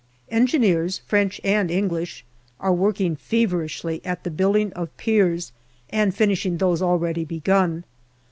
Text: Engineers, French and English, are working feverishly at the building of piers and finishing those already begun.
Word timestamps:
Engineers, 0.31 1.03
French 1.05 1.39
and 1.43 1.69
English, 1.69 2.25
are 2.59 2.73
working 2.73 3.15
feverishly 3.15 4.01
at 4.03 4.23
the 4.23 4.31
building 4.31 4.73
of 4.73 4.97
piers 4.97 5.51
and 5.91 6.15
finishing 6.15 6.57
those 6.57 6.81
already 6.81 7.23
begun. 7.23 7.83